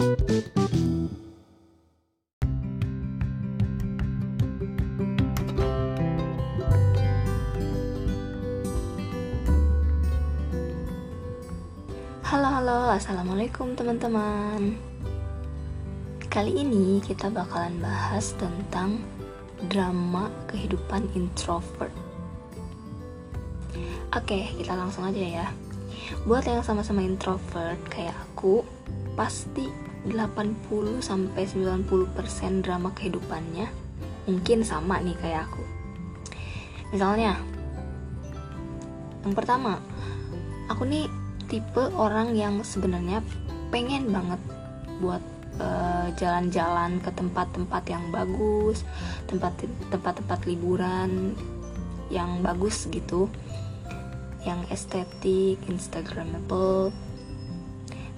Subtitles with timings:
[0.00, 0.16] Halo
[12.48, 14.80] halo, assalamualaikum teman-teman.
[16.32, 19.04] Kali ini kita bakalan bahas tentang
[19.68, 21.92] drama kehidupan introvert.
[24.16, 25.52] Oke, kita langsung aja ya.
[26.24, 28.64] Buat yang sama-sama introvert kayak aku,
[29.12, 33.90] pasti 80 sampai 90% drama kehidupannya
[34.28, 35.64] mungkin sama nih kayak aku.
[36.94, 37.38] Misalnya,
[39.26, 39.78] yang pertama,
[40.70, 41.06] aku nih
[41.50, 43.20] tipe orang yang sebenarnya
[43.74, 44.40] pengen banget
[45.02, 45.22] buat
[45.58, 48.86] eh, jalan-jalan uh, ke tempat-tempat yang bagus,
[49.90, 51.34] tempat-tempat liburan
[52.10, 53.30] yang bagus gitu,
[54.42, 56.90] yang estetik, instagramable.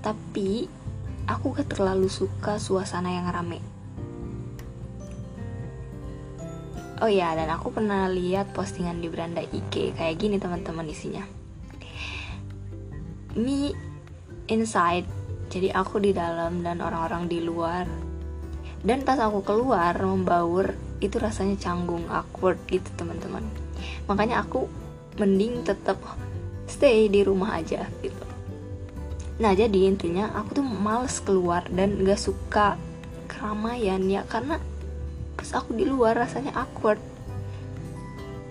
[0.00, 0.70] Tapi
[1.26, 3.60] aku gak terlalu suka suasana yang rame.
[7.00, 11.24] Oh ya, dan aku pernah lihat postingan di beranda IG kayak gini teman-teman isinya.
[13.40, 13.72] Me
[14.52, 15.08] inside
[15.48, 17.88] jadi aku di dalam dan orang-orang di luar.
[18.80, 23.44] Dan pas aku keluar membaur itu rasanya canggung awkward gitu teman-teman.
[24.08, 24.68] Makanya aku
[25.16, 26.00] mending tetap
[26.68, 28.29] stay di rumah aja gitu
[29.40, 32.76] nah jadi intinya aku tuh males keluar dan gak suka
[33.24, 34.60] keramaian ya karena
[35.40, 37.00] pas aku di luar rasanya awkward.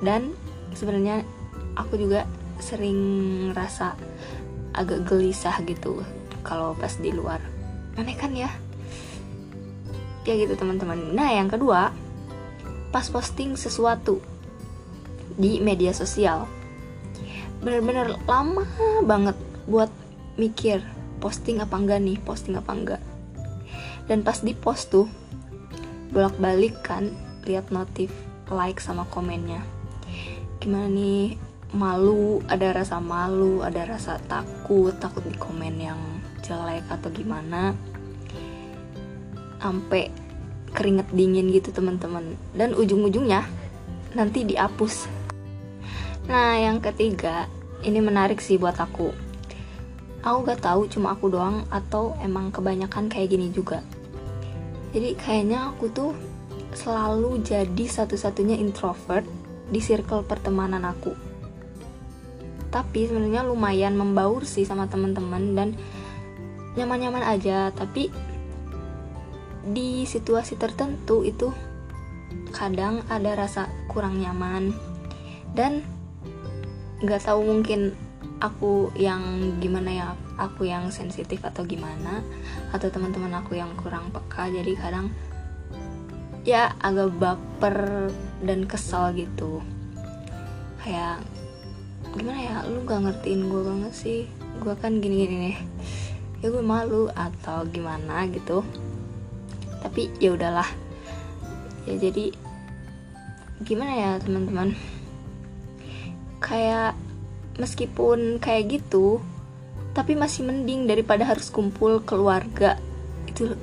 [0.02, 0.34] Dan
[0.73, 1.22] sebenarnya
[1.78, 2.26] aku juga
[2.58, 2.98] sering
[3.54, 3.94] rasa
[4.73, 6.02] agak gelisah gitu
[6.42, 7.38] kalau pas di luar.
[7.94, 8.50] Aneh kan ya?
[10.26, 11.14] Ya gitu teman-teman.
[11.14, 11.94] Nah yang kedua
[12.90, 14.18] pas posting sesuatu
[15.38, 16.50] di media sosial.
[17.62, 18.66] Bener-bener lama
[19.06, 19.38] banget
[19.70, 19.94] buat
[20.40, 20.80] mikir
[21.20, 23.02] posting apa enggak nih posting apa enggak.
[24.08, 25.06] Dan pas di post tuh
[26.09, 27.12] bolak-balik kan
[27.46, 28.09] lihat notif
[28.50, 29.62] like sama komennya.
[30.63, 31.36] Gimana nih
[31.75, 36.00] malu ada rasa malu ada rasa takut takut di komen yang
[36.42, 37.75] jelek atau gimana.
[39.59, 40.09] Sampai
[40.72, 42.40] keringet dingin gitu teman-teman.
[42.56, 43.44] Dan ujung-ujungnya
[44.16, 45.06] nanti dihapus.
[46.25, 47.46] Nah yang ketiga
[47.86, 49.28] ini menarik sih buat aku
[50.19, 53.80] aku gak tahu cuma aku doang atau emang kebanyakan kayak gini juga.
[54.91, 56.12] Jadi kayaknya aku tuh
[56.74, 59.25] selalu jadi satu-satunya introvert
[59.69, 61.13] di circle pertemanan aku.
[62.69, 65.69] Tapi sebenarnya lumayan membaur sih sama teman-teman dan
[66.78, 67.74] nyaman-nyaman aja.
[67.74, 68.09] Tapi
[69.69, 71.50] di situasi tertentu itu
[72.53, 74.74] kadang ada rasa kurang nyaman.
[75.53, 75.81] Dan
[77.01, 77.97] nggak tahu mungkin
[78.39, 80.07] aku yang gimana ya
[80.39, 82.23] aku yang sensitif atau gimana
[82.72, 85.11] atau teman-teman aku yang kurang peka jadi kadang
[86.47, 88.09] ya agak baper
[88.44, 89.59] dan kesal gitu.
[90.79, 91.19] Kayak
[92.16, 94.22] gimana ya lu gak ngertiin gue banget sih.
[94.63, 95.57] Gue kan gini-gini nih.
[96.39, 98.63] Ya gue malu atau gimana gitu.
[99.83, 100.67] Tapi ya udahlah.
[101.83, 102.31] Ya jadi
[103.67, 104.71] gimana ya teman-teman?
[106.39, 106.95] Kayak
[107.59, 109.20] meskipun kayak gitu
[109.92, 112.80] tapi masih mending daripada harus kumpul keluarga.
[113.28, 113.53] Itu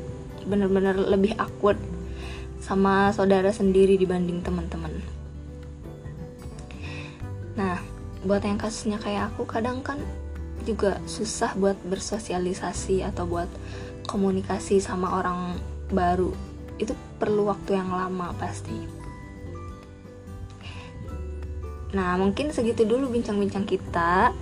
[0.47, 1.81] bener-bener lebih awkward
[2.61, 4.93] sama saudara sendiri dibanding teman-teman.
[7.56, 7.81] Nah
[8.27, 9.97] buat yang kasusnya kayak aku kadang kan
[10.67, 13.49] juga susah buat bersosialisasi atau buat
[14.11, 15.56] komunikasi sama orang
[15.89, 16.35] baru.
[16.77, 19.06] Itu perlu waktu yang lama pasti
[21.95, 24.35] nah mungkin segitu dulu bincang-bincang kita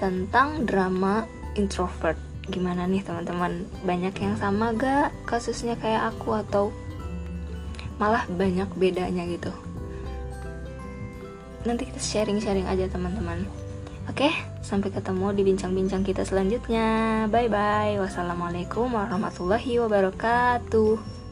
[0.00, 6.70] tentang drama introvert gimana nih teman-teman banyak yang sama gak kasusnya kayak aku atau
[7.98, 9.50] malah banyak bedanya gitu
[11.66, 13.42] nanti kita sharing-sharing aja teman-teman
[14.06, 14.30] Oke,
[14.62, 17.26] sampai ketemu di bincang-bincang kita selanjutnya.
[17.26, 17.98] Bye bye.
[17.98, 21.25] Wassalamualaikum warahmatullahi wabarakatuh.